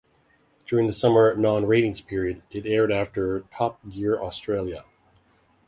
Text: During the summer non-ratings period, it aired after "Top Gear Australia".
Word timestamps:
During 0.65 0.87
the 0.87 0.93
summer 0.93 1.35
non-ratings 1.35 2.01
period, 2.01 2.41
it 2.49 2.65
aired 2.65 2.91
after 2.91 3.41
"Top 3.55 3.77
Gear 3.87 4.19
Australia". 4.19 4.83